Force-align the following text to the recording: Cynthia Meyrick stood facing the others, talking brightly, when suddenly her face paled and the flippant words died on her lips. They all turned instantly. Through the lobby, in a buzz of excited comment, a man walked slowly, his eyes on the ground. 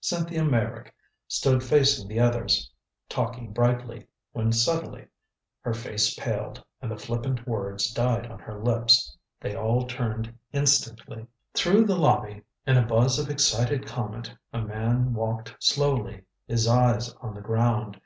Cynthia 0.00 0.44
Meyrick 0.44 0.94
stood 1.26 1.60
facing 1.60 2.06
the 2.06 2.20
others, 2.20 2.70
talking 3.08 3.52
brightly, 3.52 4.06
when 4.30 4.52
suddenly 4.52 5.08
her 5.62 5.74
face 5.74 6.14
paled 6.14 6.62
and 6.80 6.88
the 6.88 6.96
flippant 6.96 7.48
words 7.48 7.92
died 7.92 8.26
on 8.30 8.38
her 8.38 8.62
lips. 8.62 9.18
They 9.40 9.56
all 9.56 9.88
turned 9.88 10.38
instantly. 10.52 11.26
Through 11.52 11.86
the 11.86 11.96
lobby, 11.98 12.44
in 12.64 12.76
a 12.76 12.86
buzz 12.86 13.18
of 13.18 13.28
excited 13.28 13.84
comment, 13.84 14.32
a 14.52 14.60
man 14.62 15.14
walked 15.14 15.56
slowly, 15.58 16.22
his 16.46 16.68
eyes 16.68 17.12
on 17.14 17.34
the 17.34 17.40
ground. 17.40 18.00